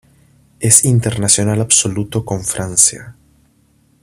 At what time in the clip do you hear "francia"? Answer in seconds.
2.43-3.15